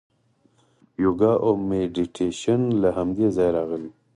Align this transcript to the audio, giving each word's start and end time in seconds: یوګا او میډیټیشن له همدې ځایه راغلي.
یوګا 1.03 1.33
او 1.43 1.51
میډیټیشن 1.67 2.61
له 2.81 2.89
همدې 2.97 3.27
ځایه 3.35 3.51
راغلي. 3.57 3.91